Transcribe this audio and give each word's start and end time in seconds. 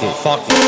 club 0.00 0.40
tonight, 0.44 0.48
let's 0.48 0.59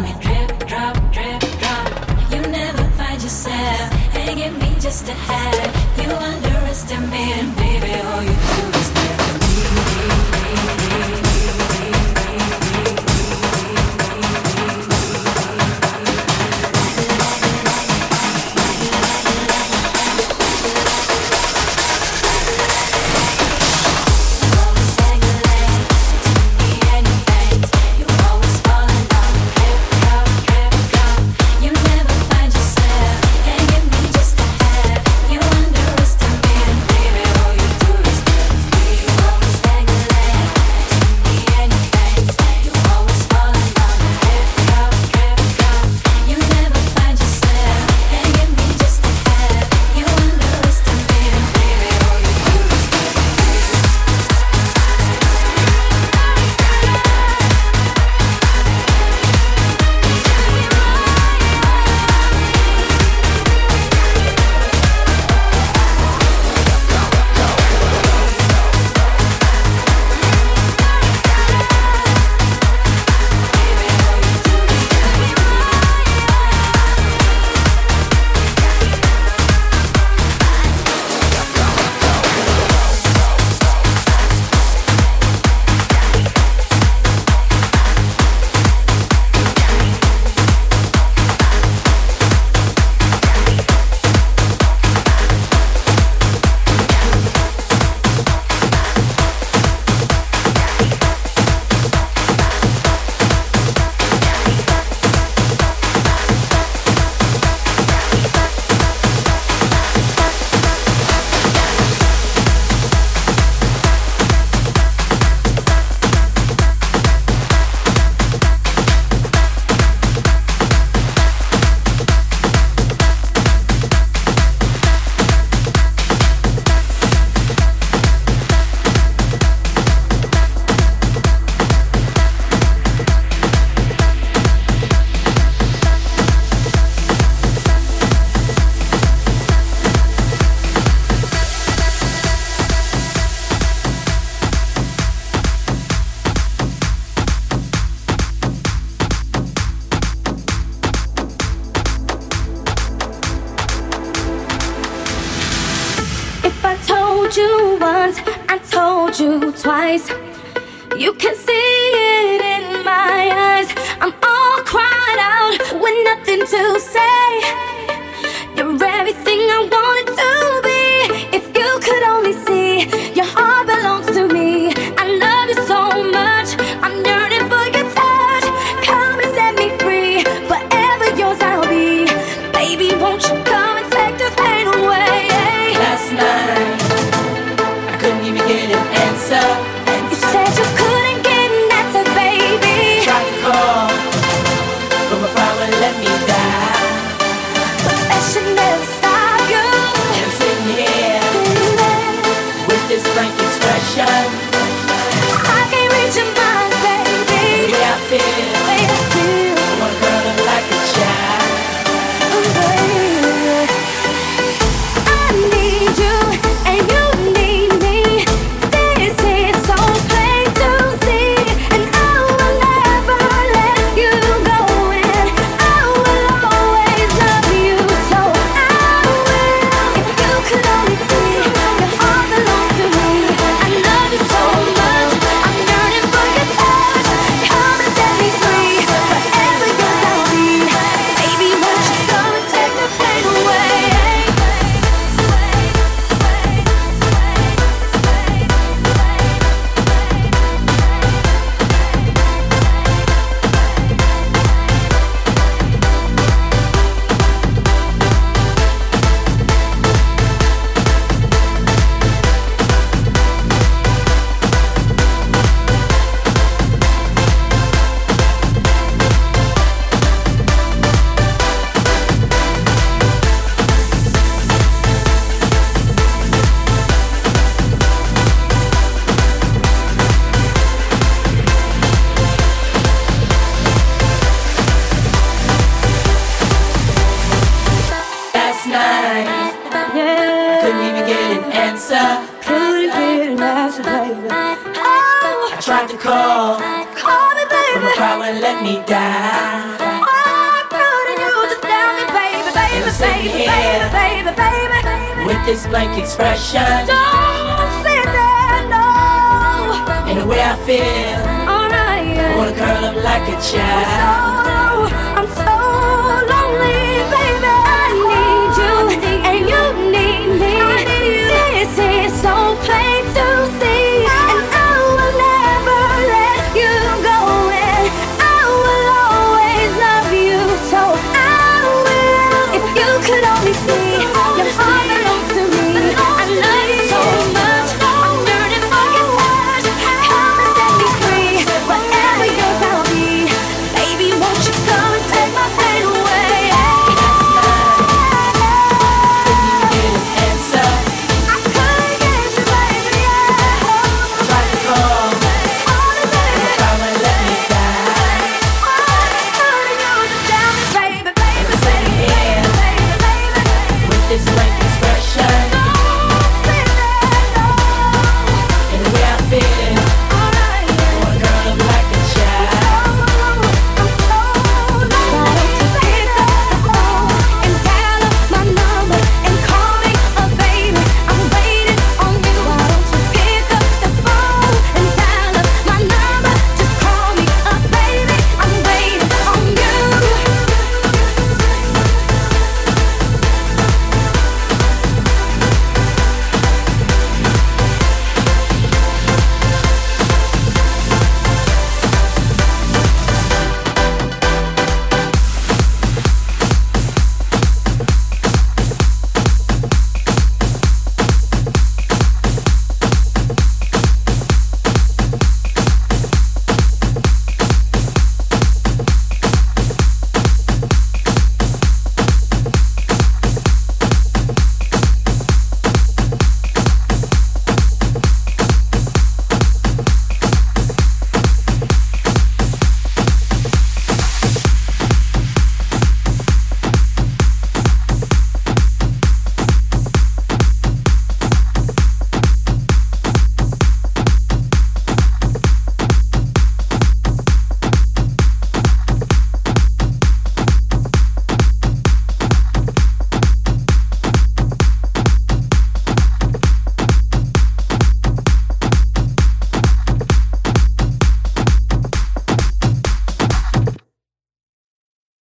me 0.00 0.14
drip, 0.20 0.66
drop, 0.66 0.94
drip, 1.12 1.40
drop. 1.60 1.88
You 2.30 2.40
never 2.42 2.84
find 2.96 3.20
yourself 3.22 3.92
hanging 4.12 4.58
me 4.58 4.74
just 4.80 5.08
a 5.08 5.12
head. 5.12 5.70
You 5.98 6.10
underestimate. 6.12 7.57